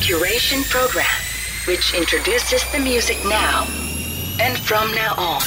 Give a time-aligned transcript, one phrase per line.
[0.00, 1.04] curation program
[1.68, 3.66] which introduces the music now
[4.40, 5.40] and from now on.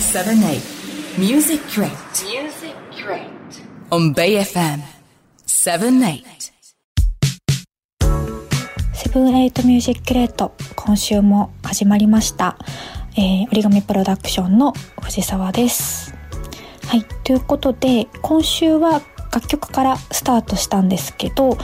[0.00, 0.60] 7 8
[1.16, 1.92] Music Crate
[2.24, 3.30] Music Crate.
[3.92, 4.82] on Bay FM
[5.46, 6.24] 7 8
[8.94, 12.58] セブンエイトミュージックレート今週も始まりました、
[13.16, 16.12] えー、折り紙プロダクションの藤沢です
[16.88, 19.02] はいということで今週は
[19.32, 21.56] 楽曲からスタートしたんですけど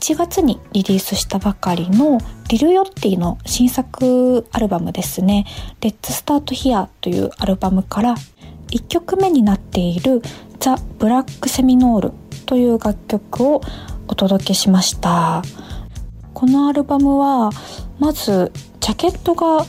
[0.00, 2.18] 1月にリリースしたばかりの
[2.48, 5.44] リル・ヨッティの新作アルバムですね
[5.82, 8.14] 「Let's Start Here」というアルバムから
[8.70, 10.22] 1曲目になっている
[10.58, 12.12] 「ザ・ブラック・セミノール」
[12.46, 13.60] という楽曲を
[14.08, 15.42] お届けしました。
[16.32, 17.50] このアルバムは
[17.98, 19.66] まずジャケットが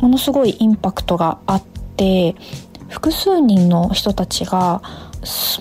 [0.00, 1.62] ものすごいインパクトがあっ
[1.96, 2.36] て
[2.88, 4.80] 複数人の人たちが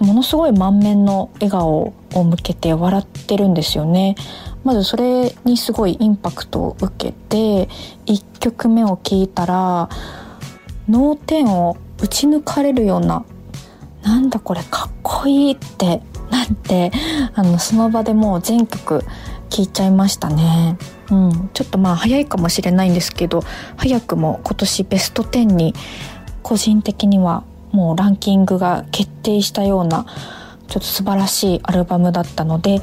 [0.02, 4.16] ものすごい満面の笑顔を向けて笑ってるんですよね
[4.64, 7.68] まずそれにすごいインパクトを受けて
[8.06, 9.90] 1曲目を聴いたら
[10.90, 13.24] 脳天を打ち抜かれるような
[14.04, 16.92] なんだこれかっこいいってなって
[17.36, 19.04] あのその場でもう全曲
[19.50, 20.78] 聴いちゃいましたね。
[21.12, 23.44] うん、ちょっとまあ早いかもしれないんですけど
[23.76, 25.76] 早くも今年ベスト10に
[26.42, 30.06] 個人的にはもうランキングが決定したような
[30.68, 32.80] ちょっと素晴らしいアルバムだったので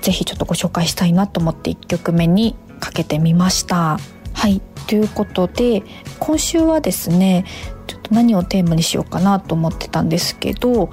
[0.00, 3.98] ぜひちょっとご紹介したいなと思って1曲目にかけてみました。
[4.32, 5.82] はいということで
[6.20, 7.44] 今週はですね
[7.86, 10.90] ちょっと何をテーマにしようかなと思ってたんですけど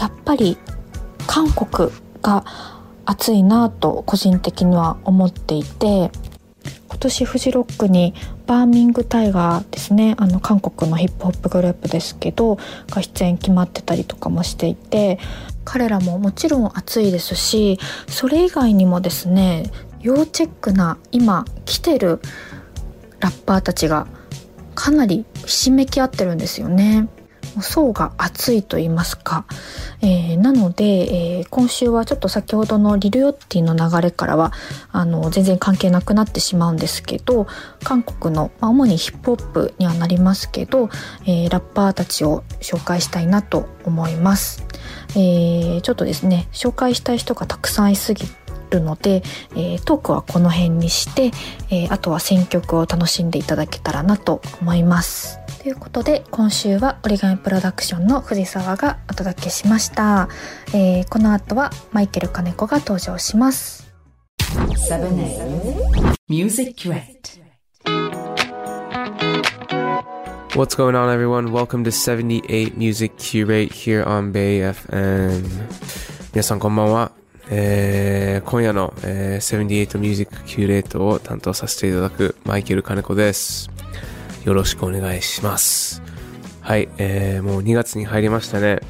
[0.00, 0.58] やっぱり
[1.26, 1.90] 韓国
[2.22, 2.44] が
[3.04, 6.10] 熱いなと個人的には思っていて
[6.88, 8.14] 今年フジロックに
[8.48, 12.56] バーミングタイガーですねあの韓国のヒップホップグループですけど
[12.90, 15.18] が出演決まってたりとかもしていて
[15.66, 22.20] 彼らももちろん熱いですしそれ以外にもですね要チェックな今来てる
[23.20, 24.06] ラッパーたちが
[24.74, 27.08] かなりひしめき合ってるんですよね。
[27.62, 29.44] 層が厚いと言いますか、
[30.00, 34.52] えーなので、えー今週はちょっと先ほどのリルヨッティの流れからは
[34.92, 37.46] あの全然関係なくなってしまうんですけど
[37.82, 40.88] 韓国の、まあ、主にヒップホップにはなりますけど、
[41.26, 44.64] えーラッパーたちを紹介したいなと思います、
[45.10, 48.26] えーちょっとですね紹介したい人がたくさんいすぎ
[48.70, 49.22] るので、
[49.54, 51.30] えートークはこの辺にして、
[51.70, 55.47] えーあとは選曲を楽しんでいただけたらなと思います。
[55.60, 60.28] ということで今週は折り紙プロダクションの藤沢がお届けしました、
[60.68, 63.92] えーこの後はマイケル金子が登場します
[64.88, 67.38] 7 8 Music Crate
[70.54, 71.52] What's going on, everyone?
[71.52, 75.42] Welcome to 78 Music Curate here on Bay FM.
[76.32, 77.12] 皆さんこんばんは。
[77.50, 83.70] えー今夜の、えー78 Music Curate を担当させていただくマイケル金子です。
[84.48, 86.00] よろしくお願いします。
[86.62, 88.80] はい、えーもう2月に入りましたね。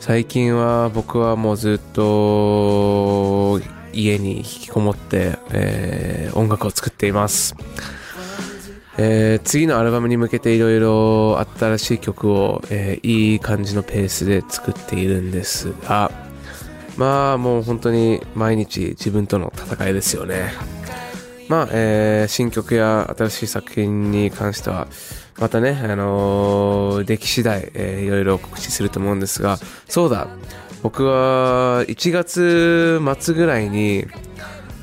[0.00, 3.60] 最近は僕はもうずっと
[3.92, 7.54] 家に引きこもって、えー音楽を作っています。
[8.98, 16.10] えー次のアルバムに向けていろいろ新しい曲を、えーいい感じのペースで作っているんですが、
[16.96, 20.73] まあもう本当に毎日自分との戦いですよね。
[21.48, 24.88] まあ、えー新曲や新しい作品に関しては、
[25.38, 30.28] またね、あのー、出来次第、えーいろいろ告知すると思うんですが、そうだ、
[30.82, 34.06] 僕は1月末ぐらいに、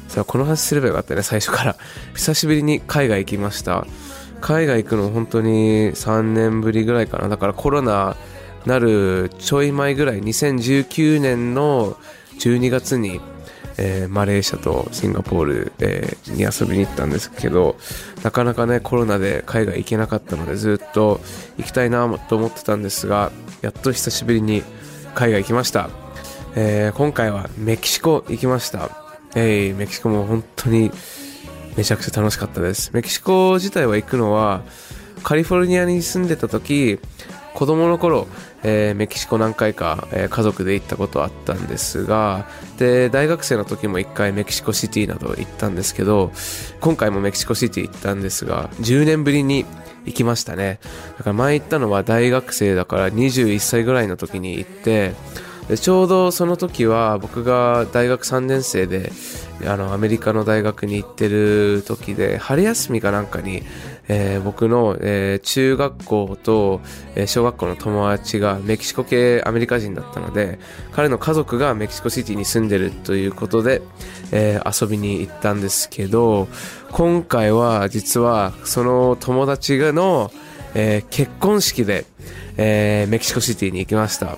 [0.08, 1.76] さあこの話すればよかったね最初から。
[2.16, 3.86] 久しぶりに海外行きました。
[4.42, 7.30] 海外行くの本当に3年ぶりぐらいかな。
[7.30, 8.18] だからコロナ
[8.66, 11.96] なるちょい前ぐらい2019年の
[12.40, 13.22] 12月に、
[13.82, 17.78] えーマレーシアとシンガポール、えーに遊びに行ったんですけど
[18.24, 21.20] なかなかねコロナで海外行けなかったのでずっと
[21.58, 23.32] 行きたいなと思ってたんですが
[23.62, 24.64] やっと久しぶりに
[25.16, 25.90] 海外行きました、
[26.56, 28.90] えー今回はメキシコ行きました
[29.36, 30.92] えーメキシコも本当に
[31.76, 32.92] めちゃくちゃ楽しかったです。
[32.94, 34.62] メキシコ自体は行くのは、
[35.24, 37.00] カリフォルニアに住んでた時、
[37.54, 38.28] 子供の頃、
[38.64, 46.32] えーメキシコ何回か、えー家族で行ったことあったんですが、で、大学生の時も一回メキシコシティなど行ったんですけど、
[46.80, 49.66] 今回もメキシコシティ行ったんですが、10年ぶりに
[50.06, 50.80] 行きましたね。
[51.18, 55.14] だから前行ったのは大学生だから21歳ぐらいの時に行って、
[55.68, 59.12] でちょうどその時は僕が大学3年生で
[59.66, 63.64] あのアメリカの大学に行ってる時で春休みかなんかに、
[64.14, 66.82] えー僕の、えー中学校と、
[67.16, 70.60] えー小学校の友達がメキシコ系アメリカ人だったので、
[70.92, 73.82] 彼の家族がメキシコシティに住んでるということで、
[74.34, 76.50] えー遊びに行ったんですけど、
[76.92, 80.30] 今回は実はその友達がの、
[80.76, 82.06] えー結婚式で、
[82.58, 84.38] えーメキシコシティに行きました。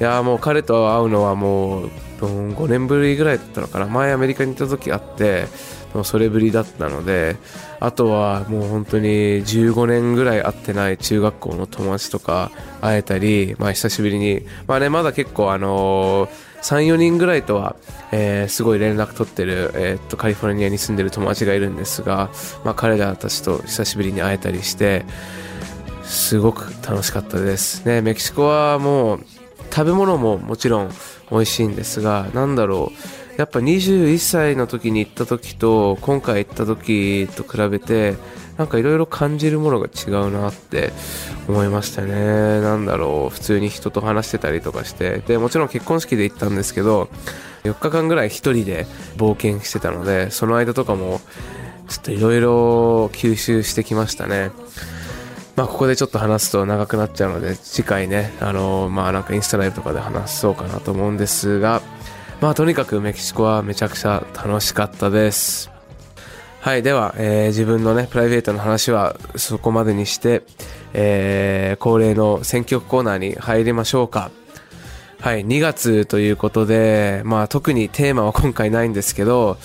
[0.00, 3.86] いやもう彼と会うのはもう5年ぶりぐらいだったのかな。
[3.86, 5.46] 前アメリカに行った時あって
[5.94, 7.36] もうそれぶりだったので
[7.80, 12.50] あとはもう本当に15年ぐらい会ってない中学校の友達とか
[12.80, 16.28] 会えたり、まあ、久しぶりにまあねまだ結構あの
[16.62, 17.76] 34人ぐらいとは、
[18.12, 22.30] えーすごい連絡取ってる、えーっとカリフォルニアに住んでる友達がいるんですが、
[22.64, 25.04] まあ、彼らたちと久しぶりに会えたりして
[26.04, 27.86] すごく楽しかったです。
[27.86, 29.24] ねメキシコはもう
[29.72, 30.90] 食べ物ももちろん
[31.30, 33.20] 美味しいんですがなんだろう。
[33.38, 38.16] やっぱ21歳の時に行った時と今回行った時と比べて
[38.58, 40.92] なんかいろいろ感じるものが違うなって
[41.48, 42.60] 思いましたね。
[42.60, 43.34] なんだろう。
[43.34, 45.22] 普通に人と話してたりとかして。
[45.26, 47.08] でもちろん結婚式で行ったんですけど
[47.64, 51.20] 4日間ぐらい一人で冒険してたのでその間とかも
[51.88, 54.50] ちょっといろいろ吸収してきましたね。
[55.60, 61.82] まあ、ここでちょっと話すと長くなっちゃうので、次回ね、あのまあなんかインスタライブとかで話そうかなと思うんですが、
[62.40, 65.70] まあとにかくメキシコはめちゃくちゃ楽しかったです。
[66.62, 70.44] はい、では、えー自分のね、プライベートの話はそこまでにして、
[70.94, 74.30] えー恒例の選曲コーナーに入りましょうか。
[75.20, 79.58] はい、2月ということで、まあ特にテーマは今回ないんですけど、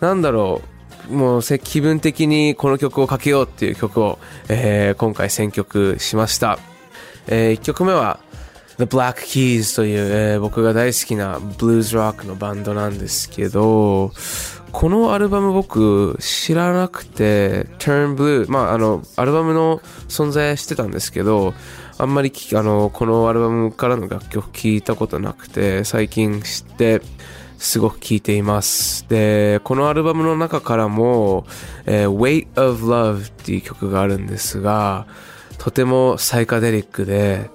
[0.00, 0.71] なんだろう、
[1.10, 4.18] もう気分的にこの曲をかけようっていう曲を、
[4.48, 6.58] えー今回選曲しました。
[7.28, 8.18] え1曲目は
[8.78, 14.12] The Black Keys という、えー僕が大好きなブルーズロックのバンドなんですけど、
[14.72, 21.54] このアルバム僕知らなくて Turn Blue、まああの、アルバムの存在してたんですけど、
[21.98, 27.02] あんまりあの、このアルバムからの楽曲聞いたことなくて、最近知って、
[27.62, 29.06] すごく聴いています。
[29.08, 31.46] で、このアルバムの中からも、
[31.86, 35.06] えー Weight of Love っていう曲があるんですが、
[35.58, 37.50] とてもサイカデリックで、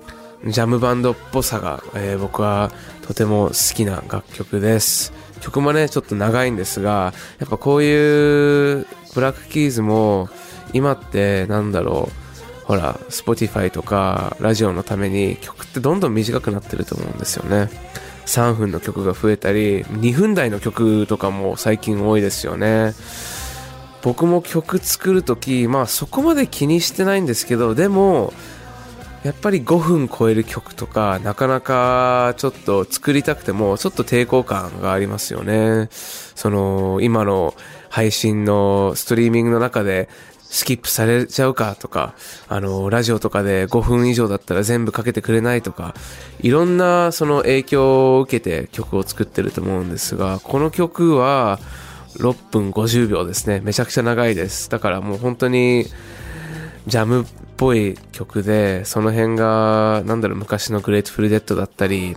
[0.45, 2.71] ジャムバンドっぽさが、えー僕は
[3.01, 5.11] とても好きな楽曲です。
[5.41, 10.29] 曲もね、ちょっと長いんですが、やっぱこういうブラックキーズも、
[10.71, 12.09] 今ってなんだろ
[12.63, 17.69] う、ほら、Spotify とかラジオのために曲ってどんどん短くなってると思うんですよね。
[18.27, 22.93] 3分の曲が増えたり、2分台の曲とかも最近多いですよね。
[24.03, 28.33] 僕も曲作るとき、まあそこまで気にしてないんですけど、でも、
[29.23, 35.89] やっぱり5分超える曲とか、なかなかちょっと作りたくても、ちょっと抵抗感がありますよね。
[35.91, 37.55] その、今の
[37.89, 40.09] 配信のストリーミングの中で、
[40.49, 42.13] スキップされちゃうかとか、
[42.47, 45.93] あの、ラジオとかで5分以上だったら全部かけてくれないとか、
[46.39, 51.59] いろんなその影響を受けて曲を作ってると思うんですが、この曲は
[52.17, 53.61] 6分50秒ですね。
[53.63, 54.69] めちゃくちゃ長いです。
[54.69, 55.85] だからもう本当に、
[56.87, 57.25] ジャムっ
[57.57, 62.15] ぽい曲で、その辺が、なんだろう、昔の Grateful Dead だったり、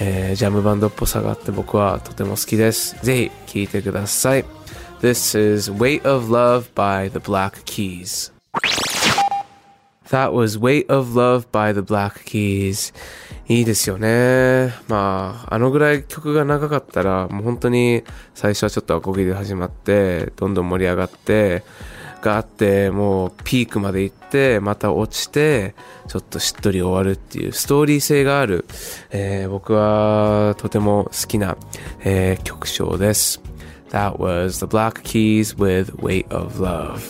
[0.00, 2.96] えージャムバンドっぽさがあって僕はとても好きです。
[3.04, 4.59] ぜひ聴いてください。
[5.00, 8.30] This is Weight of Love by the Black Keys.
[10.10, 12.92] That was Weight of Love by the Black Keys.
[13.48, 14.74] いいですよね。
[14.88, 18.04] まあ、あのぐらい曲が長かったら、もう本当に
[18.34, 21.62] 最初はちょっとアコギで始まって、どんどん盛り上がって、
[22.20, 25.74] があって、もうピークまで行って、また落ちて、
[26.08, 28.66] ちょっとしっとり終わるっていうストーリー性がある、
[29.10, 31.56] えー僕はとても好きな、
[32.04, 33.40] えー曲調です。
[33.90, 37.00] That was The Black Keys with Weight of Love.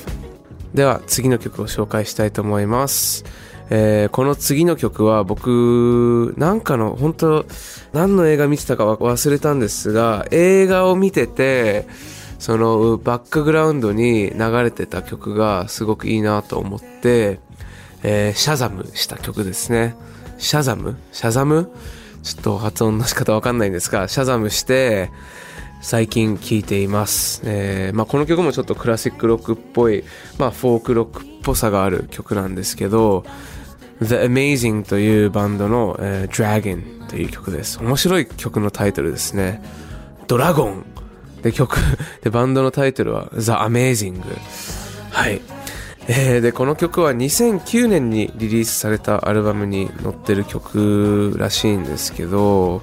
[0.75, 3.25] では次の曲を紹介したいと思います。
[3.71, 7.47] えーこの次の曲は僕、なんかの、本当
[7.93, 11.87] 何の映画見てたか忘れたんですが、映画を見てて、
[12.39, 17.41] そのバックグラウンドに流れてた曲がすごくいいなと思って、
[18.03, 19.95] えーシャザムした曲ですね。
[20.39, 20.97] シャザム？
[21.13, 21.71] シャザム？
[22.23, 25.11] ちょっと発音の仕方わかんないんですが、シャザムして、
[25.81, 27.43] 最近聴いています。
[27.45, 30.05] えーまあ、この曲もちょっとクラシックロックっぽい、
[30.39, 33.25] まあ、フォークロックっぽさがある曲なんですけど、
[34.03, 37.79] The Amazing というバンドの、えー Dragon という曲です。
[37.81, 39.63] 面白い曲のタイトルですね。
[40.27, 40.85] ドラゴン
[41.43, 41.77] で曲、
[42.23, 44.23] でバンドのタイトルは The Amazing。
[45.11, 45.41] はい。
[46.07, 52.83] で、この曲は2009年にリリースされたアルバムに載ってる曲らしいんですけど、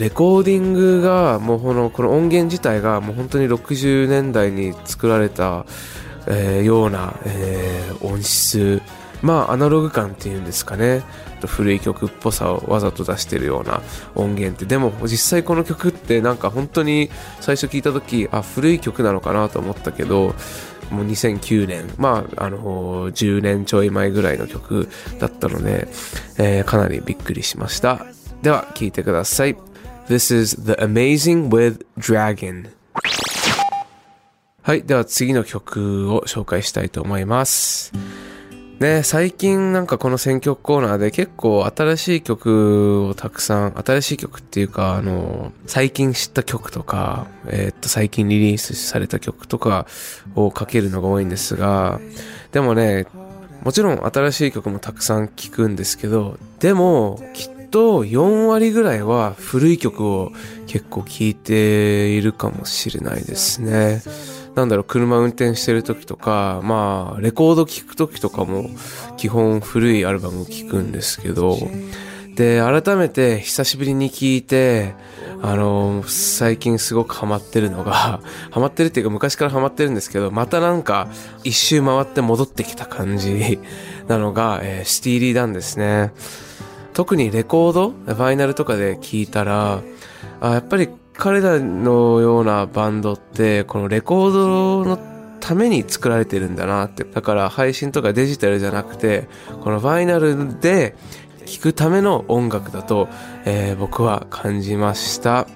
[0.00, 5.66] レコーディングがもうこのこの音源自体がもう本当に60年代に作られた、
[6.26, 8.80] えーような、えー音質、
[9.20, 11.02] まあアナログ感っていうんですかね。
[11.46, 13.82] 古い曲っぽさをわざと出してるような
[14.14, 14.64] 音源って。
[14.64, 20.34] でも実際この曲ってなんか本当に最初聞いた時あ古い曲なのかなと思ったけど
[20.90, 24.88] もう2009年まああの10年ちょい前ぐらいの曲
[25.18, 25.88] だったので、
[26.38, 28.06] えーかなりびっくりしました。
[28.40, 29.69] では聴いてください。
[30.10, 32.72] This is The Amazing with Dragon.
[34.60, 37.92] はいでは次の曲を紹介したいと思います。
[38.80, 49.86] ね、最近なんかこの選曲コーナーで結構新しい曲をたくさん、新しい曲っていうか、あの、最近知った曲とか、えーっと、最近リリースされた曲とか
[50.34, 52.00] をかけるのが多いんですが、
[52.50, 53.06] でもね、
[53.62, 60.32] もちろん新しい曲もたくさん聴くんですけど、でも、きっと4割ぐらいは古い曲を
[60.66, 64.02] 結構聴いているかもしれないですね。
[64.54, 68.68] なんだろう、車運転してる時とか、まあ、レコード聴く時とかも、
[69.16, 71.56] 基本古いアルバム聴くんですけど、
[72.34, 74.94] で、改めて久しぶりに聴いて、
[75.42, 81.08] あの、最近すごくハマってるのが、 ハマってるっていうか昔からハマってるんですけど、またなんか
[81.44, 83.58] 一周回って戻ってきた感じ
[84.08, 86.12] なのが、えースティリーなんですね。
[87.00, 89.80] 特にレコード、ファイナルとかで聞いたら、
[90.42, 94.98] あやっぱり彼らのようなバンドって、このレコードの
[95.40, 97.04] ために作られてるんだなって。
[97.04, 99.28] だから配信とかデジタルじゃなくて、
[99.62, 100.94] このファイナルで
[101.46, 103.08] 聴くための音楽だと、
[103.46, 105.46] えー僕は感じました。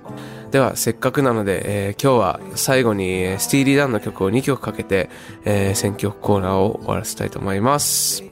[0.51, 5.11] では、せっかくなので、えー今日は最後にスティーリー・ダンの曲を2曲かけて、
[5.45, 8.25] えー選曲コーナーを終わらせたいと思います。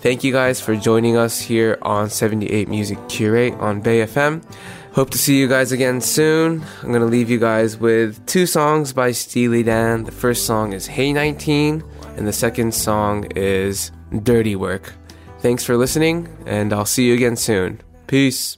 [0.00, 4.44] Thank you guys for joining us here on 78 Music Curate on Bay FM.
[4.92, 6.64] Hope to see you guys again soon.
[6.82, 10.04] I'm going to leave you guys with two songs by Steely Dan.
[10.04, 11.82] The first song is Hey 19,
[12.16, 13.90] and the second song is
[14.22, 14.92] Dirty Work.
[15.40, 17.80] Thanks for listening, and I'll see you again soon.
[18.06, 18.56] Peace.